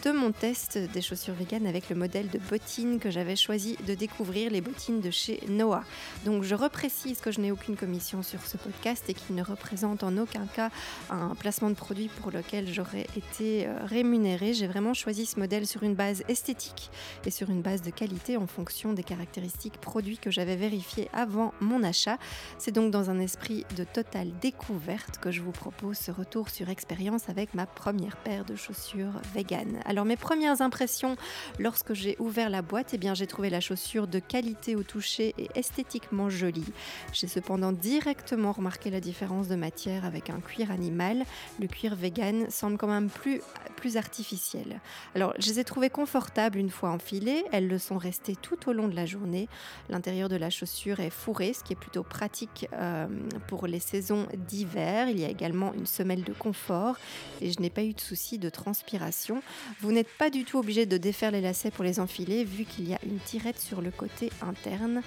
de 0.03 0.11
mon 0.11 0.31
test 0.31 0.77
des 0.77 1.01
chaussures 1.01 1.33
véganes 1.33 1.65
avec 1.65 1.89
le 1.89 1.95
modèle 1.95 2.29
de 2.29 2.39
bottines 2.39 2.99
que 2.99 3.09
j'avais 3.09 3.35
choisi 3.35 3.77
de 3.87 3.95
découvrir, 3.95 4.51
les 4.51 4.61
bottines 4.61 5.01
de 5.01 5.11
chez 5.11 5.41
Noah. 5.49 5.83
Donc 6.25 6.43
je 6.43 6.55
reprécise 6.55 7.19
que 7.19 7.31
je 7.31 7.41
n'ai 7.41 7.51
aucune 7.51 7.75
commission 7.75 8.23
sur 8.23 8.45
ce 8.45 8.57
podcast 8.57 9.03
et 9.07 9.13
qu'il 9.13 9.35
ne 9.35 9.43
représente 9.43 10.03
en 10.03 10.17
aucun 10.17 10.45
cas 10.45 10.69
un 11.09 11.35
placement 11.35 11.69
de 11.69 11.75
produit 11.75 12.09
pour 12.21 12.31
lequel 12.31 12.71
j'aurais 12.71 13.07
été 13.15 13.67
euh, 13.67 13.73
rémunérée. 13.85 14.53
J'ai 14.53 14.67
vraiment 14.67 14.93
choisi 14.93 15.25
ce 15.25 15.39
modèle 15.39 15.65
sur 15.65 15.83
une 15.83 15.95
base 15.95 16.23
esthétique 16.27 16.89
et 17.25 17.31
sur 17.31 17.49
une 17.49 17.61
base 17.61 17.81
de 17.81 17.89
qualité 17.89 18.37
en 18.37 18.47
fonction 18.47 18.93
des 18.93 19.03
caractéristiques 19.03 19.76
chaque 19.77 19.81
produit 19.81 20.17
que 20.17 20.31
j'avais 20.31 20.55
vérifié 20.55 21.10
avant 21.13 21.53
mon 21.60 21.84
achat. 21.84 22.17
C'est 22.57 22.72
donc 22.72 22.91
dans 22.91 23.10
un 23.10 23.19
esprit 23.19 23.65
de 23.75 23.84
totale 23.84 24.31
découverte 24.41 25.19
que 25.19 25.31
je 25.31 25.41
vous 25.41 25.51
propose 25.51 25.98
ce 25.98 26.12
retour 26.12 26.50
sur 26.50 26.69
expérience 26.69 27.29
avec 27.29 27.53
ma 27.53 27.65
première 27.65 28.17
paire 28.17 28.46
de 28.46 28.55
chaussures 28.55 29.22
vegan. 29.34 29.79
Alors 29.86 30.05
mes 30.05 30.17
premières 30.17 30.62
impressions 30.62 31.15
lorsque 31.60 31.93
j'ai 31.93 32.15
ouvert 32.19 32.50
la 32.50 32.62
boîte, 32.62 32.93
eh 32.93 32.98
bien 32.98 33.13
j'ai 33.13 33.27
trouvé 33.27 33.50
la 33.50 33.60
chaussure 33.60 34.07
de 34.07 34.19
qualité 34.19 34.75
au 34.75 34.84
toucher 34.84 35.34
et 35.38 35.50
esthétiquement 35.55 36.29
jolie. 36.29 36.72
J'ai 37.13 37.27
cependant 37.27 37.72
directement 37.72 38.51
remarqué 38.51 38.89
la 38.89 39.00
différence 39.00 39.48
de 39.48 39.55
matière 39.55 40.05
avec 40.05 40.29
un 40.29 40.39
cuir 40.39 40.72
animal. 40.72 41.24
Le 41.60 41.67
cuir 41.67 41.96
vegan 41.96 42.50
semble 42.50 42.77
quand 42.77 42.88
même 42.88 43.10
plus, 43.10 43.41
plus 43.75 43.98
artificiel. 43.98 44.79
Alors 45.15 45.34
je 45.39 45.50
les 45.50 45.60
ai 45.60 45.63
trouvées 45.63 45.89
confortables 45.89 46.57
une 46.57 46.69
fois 46.69 46.89
enfilées, 46.89 47.43
elles 47.51 47.67
le 47.67 47.77
sont 47.77 47.98
restées 47.98 48.36
tout 48.36 48.69
au 48.69 48.74
long 48.74 48.88
de 48.88 48.96
la 48.96 49.05
journée. 49.05 49.48
L'intérieur 49.89 50.29
de 50.29 50.36
la 50.36 50.50
chaussure 50.50 51.00
est 51.00 51.09
fourré, 51.09 51.53
ce 51.53 51.63
qui 51.63 51.74
est 51.74 51.77
plutôt 51.77 52.03
pratique 52.03 52.67
euh, 52.74 53.07
pour 53.47 53.67
les 53.67 53.79
saisons 53.79 54.27
d'hiver. 54.47 55.09
Il 55.09 55.19
y 55.19 55.25
a 55.25 55.29
également 55.29 55.74
une 55.74 55.86
semelle 55.86 56.24
de 56.24 56.33
confort 56.33 56.97
et 57.41 57.51
je 57.51 57.59
n'ai 57.62 57.69
pas 57.69 57.83
eu 57.83 57.93
de 57.93 58.01
souci 58.01 58.38
de 58.38 58.50
transpiration. 58.50 59.41
Vous 59.81 59.91
n'êtes 59.91 60.09
pas 60.17 60.29
du 60.29 60.43
tout 60.43 60.57
obligé 60.57 60.86
de 60.86 60.97
défaire 60.97 61.31
les 61.31 61.41
lacets 61.41 61.71
pour 61.71 61.83
les 61.83 62.00
enfiler 62.00 62.43
vu 62.43 62.65
qu'il 62.65 62.89
y 62.89 62.93
a 62.93 63.00
une 63.05 63.19
tirette 63.19 63.59
sur 63.59 63.81
le 63.81 63.91
côté 63.91 64.31
interne. 64.41 65.01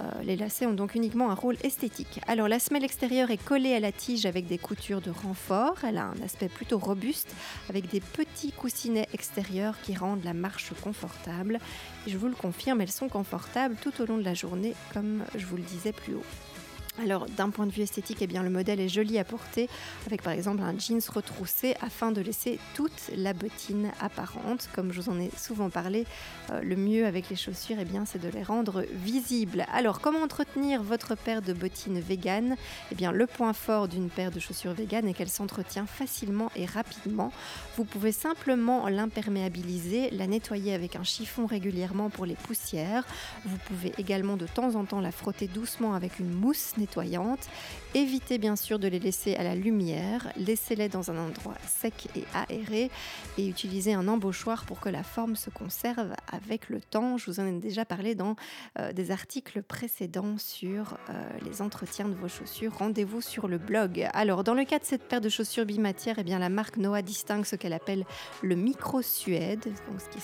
Euh, 0.00 0.22
les 0.22 0.36
lacets 0.36 0.66
ont 0.66 0.72
donc 0.72 0.94
uniquement 0.94 1.30
un 1.30 1.34
rôle 1.34 1.56
esthétique. 1.62 2.20
Alors 2.26 2.48
la 2.48 2.58
semelle 2.58 2.84
extérieure 2.84 3.30
est 3.30 3.42
collée 3.42 3.74
à 3.74 3.80
la 3.80 3.92
tige 3.92 4.26
avec 4.26 4.46
des 4.46 4.58
coutures 4.58 5.00
de 5.00 5.10
renfort. 5.10 5.76
Elle 5.84 5.98
a 5.98 6.04
un 6.04 6.22
aspect 6.24 6.48
plutôt 6.48 6.78
robuste 6.78 7.34
avec 7.68 7.88
des 7.90 8.00
petits 8.00 8.52
coussinets 8.52 9.08
extérieurs 9.12 9.76
qui 9.82 9.94
rendent 9.94 10.24
la 10.24 10.34
marche 10.34 10.72
confortable. 10.82 11.58
Et 12.06 12.10
je 12.10 12.18
vous 12.18 12.28
le 12.28 12.34
confirme, 12.34 12.80
elles 12.80 12.90
sont 12.90 13.08
confortables 13.08 13.76
tout 13.80 13.92
au 14.00 14.06
long 14.06 14.18
de 14.18 14.24
la 14.24 14.34
journée 14.34 14.74
comme 14.92 15.24
je 15.36 15.46
vous 15.46 15.56
le 15.56 15.62
disais 15.62 15.92
plus 15.92 16.14
haut. 16.14 16.24
Alors 17.02 17.26
d'un 17.26 17.50
point 17.50 17.66
de 17.66 17.72
vue 17.72 17.82
esthétique, 17.82 18.18
eh 18.20 18.28
bien, 18.28 18.44
le 18.44 18.50
modèle 18.50 18.78
est 18.78 18.88
joli 18.88 19.18
à 19.18 19.24
porter 19.24 19.68
avec 20.06 20.22
par 20.22 20.32
exemple 20.32 20.62
un 20.62 20.78
jeans 20.78 21.00
retroussé 21.12 21.74
afin 21.80 22.12
de 22.12 22.20
laisser 22.20 22.60
toute 22.74 23.10
la 23.16 23.32
bottine 23.32 23.90
apparente. 24.00 24.68
Comme 24.72 24.92
je 24.92 25.00
vous 25.00 25.10
en 25.10 25.18
ai 25.18 25.30
souvent 25.36 25.70
parlé, 25.70 26.06
euh, 26.50 26.60
le 26.62 26.76
mieux 26.76 27.04
avec 27.04 27.30
les 27.30 27.36
chaussures, 27.36 27.78
eh 27.80 27.84
bien, 27.84 28.04
c'est 28.04 28.20
de 28.20 28.28
les 28.28 28.44
rendre 28.44 28.84
visibles. 28.92 29.66
Alors 29.72 30.00
comment 30.00 30.20
entretenir 30.20 30.84
votre 30.84 31.16
paire 31.16 31.42
de 31.42 31.52
bottines 31.52 31.98
vegan 31.98 32.54
eh 32.92 32.94
bien, 32.94 33.10
Le 33.10 33.26
point 33.26 33.54
fort 33.54 33.88
d'une 33.88 34.08
paire 34.08 34.30
de 34.30 34.38
chaussures 34.38 34.72
vegan 34.72 35.08
est 35.08 35.14
qu'elle 35.14 35.28
s'entretient 35.28 35.86
facilement 35.86 36.52
et 36.54 36.64
rapidement. 36.64 37.32
Vous 37.76 37.84
pouvez 37.84 38.12
simplement 38.12 38.88
l'imperméabiliser, 38.88 40.10
la 40.12 40.28
nettoyer 40.28 40.74
avec 40.74 40.94
un 40.94 41.04
chiffon 41.04 41.46
régulièrement 41.46 42.08
pour 42.08 42.24
les 42.24 42.36
poussières. 42.36 43.04
Vous 43.44 43.58
pouvez 43.66 43.92
également 43.98 44.36
de 44.36 44.46
temps 44.46 44.76
en 44.76 44.84
temps 44.84 45.00
la 45.00 45.10
frotter 45.10 45.48
doucement 45.48 45.94
avec 45.94 46.20
une 46.20 46.32
mousse 46.32 46.74
Évitez 47.96 48.38
bien 48.38 48.56
sûr 48.56 48.80
de 48.80 48.88
les 48.88 48.98
laisser 48.98 49.36
à 49.36 49.44
la 49.44 49.54
lumière, 49.54 50.32
laissez-les 50.36 50.88
dans 50.88 51.12
un 51.12 51.16
endroit 51.16 51.54
sec 51.66 52.08
et 52.16 52.24
aéré 52.34 52.90
et 53.38 53.46
utilisez 53.46 53.94
un 53.94 54.08
embauchoir 54.08 54.64
pour 54.64 54.80
que 54.80 54.88
la 54.88 55.04
forme 55.04 55.36
se 55.36 55.48
conserve 55.48 56.12
avec 56.32 56.68
le 56.68 56.80
temps. 56.80 57.18
Je 57.18 57.30
vous 57.30 57.38
en 57.38 57.46
ai 57.46 57.52
déjà 57.60 57.84
parlé 57.84 58.16
dans 58.16 58.34
euh, 58.80 58.92
des 58.92 59.12
articles 59.12 59.62
précédents 59.62 60.38
sur 60.38 60.98
euh, 61.08 61.28
les 61.44 61.62
entretiens 61.62 62.08
de 62.08 62.14
vos 62.14 62.26
chaussures. 62.26 62.76
Rendez-vous 62.76 63.20
sur 63.20 63.46
le 63.46 63.58
blog. 63.58 64.08
Alors 64.12 64.42
dans 64.42 64.54
le 64.54 64.64
cas 64.64 64.80
de 64.80 64.84
cette 64.84 65.04
paire 65.04 65.20
de 65.20 65.28
chaussures 65.28 65.64
bimatières, 65.64 66.16
eh 66.18 66.24
bien, 66.24 66.40
la 66.40 66.48
marque 66.48 66.78
Noah 66.78 67.02
distingue 67.02 67.44
ce 67.44 67.54
qu'elle 67.54 67.72
appelle 67.72 68.04
le 68.42 68.56
micro 68.56 69.02
suède, 69.02 69.64
donc 69.88 70.00
ce 70.00 70.08
qui 70.08 70.18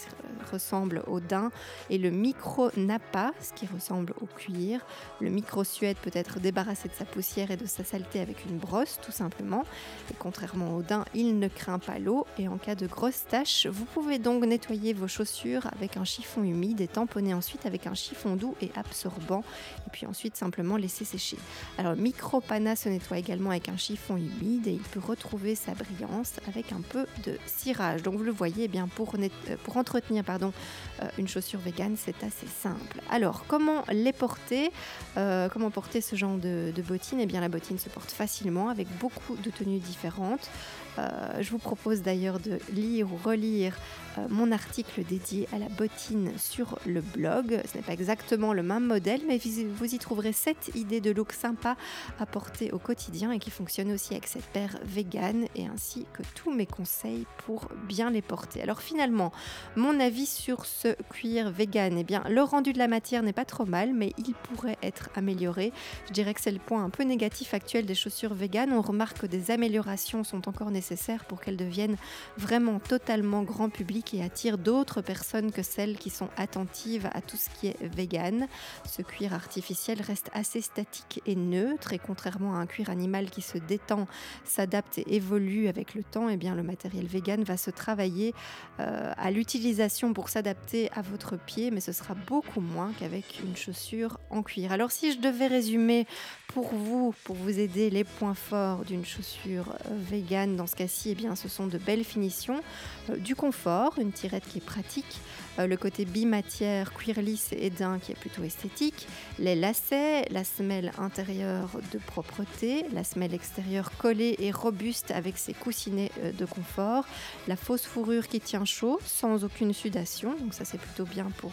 ressemble 0.51 1.05
au 1.07 1.21
daim, 1.21 1.51
et 1.89 1.99
le 1.99 2.11
micro 2.11 2.71
napa, 2.77 3.33
ce 3.41 3.53
qui 3.53 3.67
ressemble 3.67 4.13
au 4.21 4.27
cuir. 4.27 4.85
Le 5.21 5.31
micro 5.31 5.63
suède 5.63 5.97
peut 6.03 6.11
être 6.15 6.41
débarrasser 6.51 6.89
de 6.89 6.95
sa 6.95 7.05
poussière 7.05 7.53
et 7.53 7.57
de 7.57 7.65
sa 7.65 7.85
saleté 7.85 8.19
avec 8.19 8.45
une 8.45 8.59
brosse 8.59 8.99
tout 9.05 9.13
simplement. 9.13 9.63
Et 10.11 10.15
contrairement 10.19 10.75
au 10.75 10.83
daim, 10.83 11.05
il 11.15 11.39
ne 11.39 11.47
craint 11.47 11.79
pas 11.79 12.01
l'eau 12.01 12.27
et 12.39 12.49
en 12.49 12.59
cas 12.59 12.75
de 12.75 12.89
grosses 12.89 13.25
taches, 13.29 13.67
vous 13.67 13.85
pouvez 13.85 14.19
donc 14.19 14.45
nettoyer 14.45 14.93
vos 14.93 15.07
chaussures 15.07 15.69
avec 15.77 15.97
un 15.97 16.05
chiffon 16.05 16.43
humide 16.43 16.81
et 16.81 16.89
tamponner 16.89 17.35
ensuite 17.35 17.67
avec 17.67 17.87
un 17.87 17.95
chiffon 17.95 18.35
doux 18.35 18.57
et 18.61 18.73
absorbant 18.75 19.45
et 19.87 19.91
puis 19.93 20.07
ensuite 20.07 20.37
simplement 20.37 20.77
laisser 20.77 21.05
sécher. 21.05 21.39
Alors 21.79 21.95
Micropana 21.95 22.75
se 22.75 22.89
nettoie 22.89 23.19
également 23.19 23.51
avec 23.51 23.69
un 23.69 23.77
chiffon 23.77 24.17
humide 24.17 24.67
et 24.67 24.73
il 24.73 24.83
peut 24.93 24.99
retrouver 25.01 25.55
sa 25.55 25.73
brillance 25.75 26.33
avec 26.49 26.73
un 26.73 26.81
peu 26.81 27.07
de 27.25 27.39
cirage. 27.47 28.03
Donc 28.03 28.17
vous 28.17 28.25
le 28.25 28.33
voyez, 28.33 28.65
eh 28.65 28.69
bien 28.69 28.89
pour, 28.89 29.15
euh, 29.15 29.57
pour 29.63 29.77
entretenir 29.77 30.25
pardon, 30.25 30.53
euh, 31.01 31.09
une 31.17 31.29
chaussure 31.29 31.61
végane, 31.61 31.95
c'est 31.97 32.25
assez 32.25 32.49
simple. 32.49 33.01
Alors 33.09 33.45
comment 33.47 33.85
les 33.93 34.13
porter? 34.13 34.73
Euh, 35.17 35.49
Comment 35.53 35.71
porter 35.71 36.01
ce 36.01 36.17
genre 36.17 36.39
de, 36.41 36.83
bottines, 36.83 37.21
eh 37.21 37.27
bien 37.27 37.41
la 37.41 37.49
bottine 37.49 37.79
se 37.79 37.89
porte 37.89 38.11
facilement 38.11 38.69
avec 38.69 38.89
beaucoup 38.99 39.37
de 39.37 39.51
tenues 39.51 39.79
différentes. 39.79 40.51
Euh, 40.99 41.41
je 41.41 41.51
vous 41.51 41.59
propose 41.59 42.03
d'ailleurs 42.03 42.41
de 42.41 42.59
lire 42.73 43.13
ou 43.13 43.17
relire 43.17 43.77
euh, 44.19 44.27
mon 44.29 44.51
article 44.51 45.05
dédié 45.05 45.49
à 45.53 45.59
la 45.59 45.69
bottine 45.69 46.33
sur 46.37 46.79
le 46.85 47.01
blog. 47.01 47.61
Ce 47.71 47.77
n'est 47.77 47.85
pas 47.85 47.93
exactement 47.93 48.53
le 48.53 48.63
même 48.63 48.87
modèle, 48.87 49.21
mais 49.29 49.39
vous 49.39 49.95
y 49.95 49.99
trouverez 49.99 50.33
7 50.33 50.73
idées 50.75 51.01
de 51.01 51.11
look 51.11 51.33
sympa 51.33 51.77
à 52.19 52.27
porter 52.27 52.73
au 52.73 52.79
quotidien 52.79 53.31
et 53.31 53.39
qui 53.39 53.51
fonctionnent 53.51 53.93
aussi 53.93 54.15
avec 54.15 54.27
cette 54.27 54.47
paire 54.47 54.79
vegan 54.85 55.47
et 55.55 55.67
ainsi 55.67 56.07
que 56.13 56.23
tous 56.35 56.53
mes 56.53 56.67
conseils 56.67 57.27
pour 57.47 57.69
bien 57.87 58.11
les 58.11 58.23
porter. 58.23 58.63
Alors 58.63 58.81
finalement, 58.81 59.33
mon 59.77 60.01
avis 60.01 60.27
sur 60.27 60.67
ce 60.67 60.89
cuir 61.11 61.51
vegan, 61.51 61.97
eh 61.99 62.05
bien 62.05 62.25
le 62.29 62.43
rendu 62.43 62.73
de 62.73 62.79
la 62.79 62.89
matière 62.89 63.23
n'est 63.23 63.33
pas 63.33 63.45
trop 63.45 63.67
mal, 63.67 63.93
mais 63.95 64.13
il 64.19 64.35
pourrait 64.35 64.79
être 64.83 65.11
amélioré. 65.15 65.73
Je 66.09 66.13
dirais 66.13 66.30
que 66.35 66.41
c'est 66.41 66.51
le 66.51 66.59
point 66.59 66.85
un 66.85 66.91
peu 66.91 67.03
négatif 67.03 67.55
actuel 67.55 67.87
des 67.87 67.95
chaussures 67.95 68.35
vegan. 68.35 68.73
On 68.73 68.81
remarque 68.81 69.21
que 69.21 69.27
des 69.27 69.51
améliorations 69.51 70.25
sont 70.25 70.49
encore 70.49 70.71
nécessaires 70.71 71.25
pour 71.25 71.41
qu'elles 71.41 71.57
deviennent 71.57 71.97
vraiment 72.37 72.79
totalement 72.79 73.43
grand 73.43 73.71
public 73.71 74.15
et 74.15 74.23
attirent 74.23 74.59
d'autres 74.59 75.01
personnes 75.01 75.53
que 75.53 75.63
celles 75.63 75.97
qui 75.97 76.11
sont 76.11 76.29
attentives 76.37 77.09
à 77.13 77.21
tout 77.21 77.37
ce 77.37 77.49
qui 77.51 77.69
est 77.69 77.77
vegan. 77.83 78.49
Ce 78.85 79.03
cuir 79.03 79.35
artificiel 79.35 80.01
reste 80.03 80.31
assez 80.33 80.61
statique 80.61 81.23
et 81.27 81.37
neutre 81.37 81.93
et 81.93 81.99
contrairement 81.99 82.55
à 82.55 82.59
un 82.59 82.67
cuir 82.67 82.91
animal 82.91 83.31
qui 83.31 83.43
se 83.43 83.59
détend, 83.59 84.07
s'adapte 84.45 84.99
et 84.99 85.15
évolue 85.15 85.69
avec 85.69 85.95
le 85.95 86.03
temps, 86.03 86.29
eh 86.29 86.37
bien 86.37 86.55
le 86.55 86.63
matériel 86.63 87.07
vegan 87.07 87.43
va 87.43 87.57
se 87.57 87.71
travailler 87.71 88.35
euh, 88.79 89.13
à 89.17 89.31
l'utilisation 89.31 90.13
pour 90.13 90.29
s'adapter 90.29 90.91
à 90.93 91.03
votre 91.03 91.37
pied, 91.37 91.71
mais 91.71 91.81
ce 91.81 91.93
sera 91.93 92.15
beaucoup 92.15 92.61
moins 92.61 92.93
qu'avec 92.99 93.41
une 93.45 93.57
chaussure 93.57 94.19
en 94.31 94.43
cuir. 94.43 94.73
Alors 94.73 94.91
si 94.91 95.13
je 95.13 95.19
devais 95.19 95.47
résumer 95.47 96.07
pour 96.53 96.75
vous, 96.75 97.15
pour 97.25 97.37
vous 97.37 97.61
aider, 97.61 97.91
les 97.91 98.03
points 98.03 98.35
forts 98.35 98.85
d'une 98.85 99.05
chaussure 99.05 99.77
euh, 99.87 99.91
vegan 100.11 100.57
dans 100.57 100.67
ce 100.67 100.75
cas-ci, 100.75 101.11
eh 101.11 101.15
bien, 101.15 101.37
ce 101.37 101.49
sont 101.49 101.67
de 101.67 101.79
belles 101.79 102.05
finitions, 102.05 102.61
euh, 103.09 103.17
du 103.17 103.37
confort, 103.37 103.95
une 103.99 104.11
tirette 104.11 104.45
qui 104.49 104.59
est 104.59 104.65
pratique, 104.65 105.21
euh, 105.59 105.69
le 105.69 105.77
côté 105.77 106.05
bimatière, 106.05 106.93
cuir 106.93 107.21
lisse 107.21 107.51
et 107.53 107.71
daim 107.71 108.01
qui 108.01 108.13
est 108.13 108.17
plutôt 108.17 108.43
esthétique, 108.43 109.07
les 109.39 109.55
lacets, 109.55 110.25
la 110.31 110.43
semelle 110.43 110.93
intérieure 110.99 111.71
de 111.93 111.99
propreté, 111.99 112.85
la 112.93 113.05
semelle 113.05 113.35
extérieure 113.35 113.93
collée 113.99 114.35
et 114.41 114.51
robuste 114.51 115.13
avec 115.13 115.39
ses 115.39 115.55
coussinets 115.55 116.11
de 116.37 116.45
confort, 116.47 117.05
la 117.47 117.57
fausse 117.57 117.85
fourrure 117.85 118.27
qui 118.27 118.41
tient 118.41 118.65
chaud 118.65 118.99
sans 119.05 119.45
aucune 119.45 119.73
sudation, 119.73 120.35
donc 120.37 120.55
ça 120.55 120.65
c'est 120.65 120.81
plutôt 120.81 121.05
bien 121.05 121.31
pour 121.39 121.53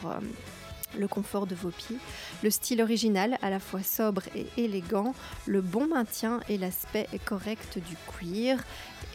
le 0.98 1.08
confort 1.08 1.48
de 1.48 1.56
vos 1.56 1.70
pieds, 1.70 1.98
le 2.44 2.50
style 2.50 2.82
original 2.82 3.38
à 3.42 3.50
la 3.50 3.60
fois 3.60 3.84
sobre 3.84 4.24
et 4.36 4.48
élégant, 4.58 5.14
le 5.46 5.62
bon 5.62 5.88
maintien 5.88 6.40
et 6.50 6.58
l'aspect 6.58 7.08
correct 7.26 7.80
du 7.80 7.96
cuir, 8.08 8.64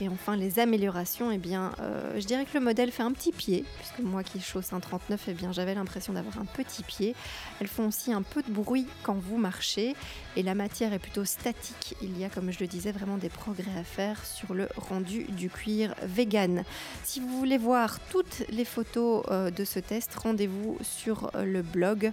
et 0.01 0.09
enfin, 0.09 0.37
les 0.37 0.59
améliorations, 0.59 1.31
eh 1.31 1.39
bien, 1.39 1.73
euh, 1.81 2.19
je 2.19 2.27
dirais 2.27 2.45
que 2.45 2.59
le 2.59 2.65
modèle 2.65 2.91
fait 2.91 3.03
un 3.03 3.13
petit 3.13 3.31
pied, 3.31 3.65
puisque 3.79 4.01
moi 4.01 4.25
qui 4.25 4.41
chausse 4.41 4.73
un 4.73 4.81
39, 4.81 5.27
eh 5.29 5.33
bien, 5.33 5.53
j'avais 5.53 5.75
l'impression 5.75 6.13
d'avoir 6.13 6.39
un 6.39 6.45
petit 6.45 6.83
pied. 6.83 7.15
Elles 7.61 7.69
font 7.69 7.87
aussi 7.87 8.13
un 8.13 8.23
peu 8.23 8.43
de 8.43 8.51
bruit 8.51 8.87
quand 9.03 9.15
vous 9.15 9.37
marchez, 9.37 9.95
et 10.35 10.43
la 10.43 10.55
matière 10.55 10.93
est 10.93 10.99
plutôt 10.99 11.25
statique. 11.25 11.95
Il 12.03 12.19
y 12.19 12.25
a, 12.25 12.31
comme 12.31 12.51
je 12.51 12.59
le 12.61 12.67
disais, 12.67 12.91
vraiment 12.91 13.17
des 13.17 13.29
progrès 13.29 13.79
à 13.79 13.85
faire 13.85 14.25
sur 14.25 14.55
le 14.55 14.69
rendu 14.77 15.25
du 15.25 15.49
cuir 15.49 15.95
vegan. 16.03 16.65
Si 17.05 17.21
vous 17.21 17.39
voulez 17.39 17.59
voir 17.59 18.01
toutes 18.11 18.43
les 18.49 18.65
photos 18.65 19.25
euh, 19.31 19.51
de 19.51 19.65
ce 19.65 19.79
test, 19.79 20.15
rendez-vous 20.17 20.79
sur 20.83 21.31
euh, 21.37 21.45
blog 21.63 22.13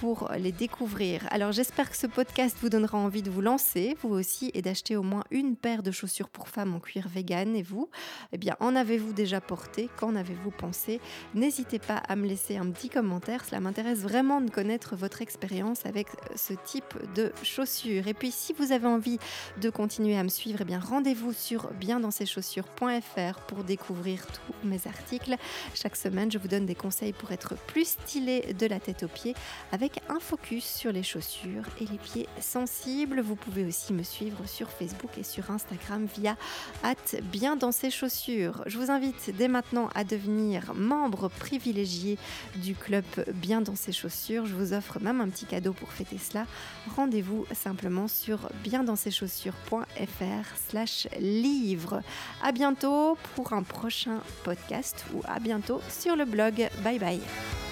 pour 0.00 0.30
les 0.38 0.52
découvrir. 0.52 1.26
Alors, 1.30 1.52
j'espère 1.52 1.90
que 1.90 1.96
ce 1.96 2.06
podcast 2.06 2.56
vous 2.60 2.68
donnera 2.68 2.98
envie 2.98 3.22
de 3.22 3.30
vous 3.30 3.40
lancer, 3.40 3.96
vous 4.02 4.10
aussi, 4.10 4.50
et 4.54 4.62
d'acheter 4.62 4.96
au 4.96 5.02
moins 5.02 5.24
une 5.30 5.56
paire 5.56 5.82
de 5.82 5.90
chaussures 5.90 6.28
pour 6.28 6.48
femmes 6.48 6.74
en 6.74 6.80
cuir 6.80 7.08
vegan 7.08 7.54
et 7.56 7.62
vous, 7.62 7.88
eh 8.32 8.38
bien, 8.38 8.56
en 8.60 8.76
avez-vous 8.76 9.12
déjà 9.12 9.40
porté? 9.40 9.88
Qu'en 9.96 10.16
avez-vous 10.16 10.50
pensé? 10.50 11.00
N'hésitez 11.34 11.78
pas 11.78 11.96
à 11.96 12.16
me 12.16 12.26
laisser 12.26 12.56
un 12.56 12.70
petit 12.70 12.88
commentaire, 12.88 13.44
cela 13.44 13.60
m'intéresse 13.60 14.00
vraiment 14.00 14.40
de 14.40 14.50
connaître 14.50 14.96
votre 14.96 15.22
expérience 15.22 15.86
avec 15.86 16.08
euh, 16.08 16.34
ce 16.36 16.54
type 16.64 16.94
de 17.14 17.32
chaussures. 17.42 18.06
Et 18.08 18.14
puis, 18.14 18.30
si 18.30 18.52
vous 18.52 18.72
avez 18.72 18.86
envie 18.86 19.18
de 19.60 19.70
continuer 19.70 20.16
à 20.16 20.22
me 20.22 20.28
suivre, 20.28 20.58
eh 20.62 20.64
bien, 20.64 20.80
rendez-vous 20.80 21.32
sur 21.32 21.72
biendansceschaussures.fr 21.74 23.40
pour 23.46 23.64
découvrir 23.64 24.26
tous 24.26 24.66
mes 24.66 24.86
articles. 24.86 25.36
Chaque 25.74 25.96
semaine, 25.96 26.30
je 26.30 26.38
vous 26.38 26.48
donne 26.48 26.66
des 26.66 26.74
conseils 26.74 27.12
pour 27.12 27.32
être 27.32 27.54
plus 27.66 27.88
stylé 27.88 28.54
de 28.58 28.66
la 28.66 28.80
tête 28.80 29.02
aux 29.02 29.08
pieds 29.08 29.34
avec 29.72 30.00
un 30.08 30.20
focus 30.20 30.64
sur 30.64 30.92
les 30.92 31.02
chaussures 31.02 31.64
et 31.80 31.86
les 31.86 31.98
pieds 31.98 32.28
sensibles. 32.40 33.20
Vous 33.20 33.36
pouvez 33.36 33.64
aussi 33.64 33.92
me 33.92 34.02
suivre 34.02 34.46
sur 34.46 34.70
Facebook 34.70 35.10
et 35.18 35.22
sur 35.22 35.50
Instagram 35.50 36.06
via 36.16 36.36
bien 37.22 37.56
dans 37.56 37.72
ses 37.72 37.90
chaussures. 37.90 38.62
Je 38.66 38.78
vous 38.78 38.90
invite 38.90 39.34
dès 39.36 39.48
maintenant 39.48 39.88
à 39.94 40.04
devenir 40.04 40.74
membre 40.74 41.28
privilégié 41.28 42.18
du 42.56 42.74
club 42.74 43.04
Bien 43.34 43.60
dans 43.60 43.76
ses 43.76 43.92
chaussures. 43.92 44.46
Je 44.46 44.54
vous 44.54 44.72
offre 44.72 45.00
même 45.00 45.20
un 45.20 45.28
petit 45.28 45.46
cadeau 45.46 45.72
pour 45.72 45.92
fêter 45.92 46.18
cela. 46.18 46.46
Rendez-vous 46.94 47.46
simplement 47.54 48.08
sur 48.08 48.50
biendansseschaussures.fr 48.62 50.56
slash 50.68 51.08
livre. 51.20 52.02
À 52.42 52.52
bientôt 52.52 53.18
pour 53.34 53.52
un 53.52 53.62
prochain 53.62 54.20
podcast 54.44 55.04
ou 55.14 55.22
à 55.26 55.40
bientôt 55.40 55.80
sur 55.88 56.16
le 56.16 56.24
blog. 56.24 56.68
Bye 56.82 56.98
bye. 56.98 57.65